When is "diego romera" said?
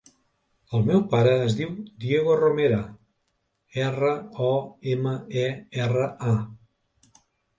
2.05-2.79